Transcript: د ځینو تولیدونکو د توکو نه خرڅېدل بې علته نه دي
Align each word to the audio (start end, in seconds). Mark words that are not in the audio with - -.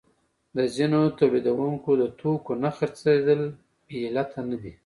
د 0.57 0.59
ځینو 0.75 0.99
تولیدونکو 1.19 1.91
د 2.01 2.03
توکو 2.19 2.51
نه 2.63 2.69
خرڅېدل 2.77 3.41
بې 3.87 3.97
علته 4.07 4.39
نه 4.49 4.57
دي 4.61 4.73